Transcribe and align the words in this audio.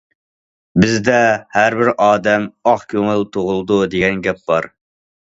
بىزدە« 0.85 1.17
ھەر 1.57 1.77
بىر 1.81 1.91
ئادەم 2.05 2.47
ئاق 2.71 2.87
كۆڭۈل 2.95 3.21
تۇغۇلىدۇ» 3.37 3.79
دېگەن 3.93 4.25
گەپ 4.31 4.41
بار. 4.53 4.69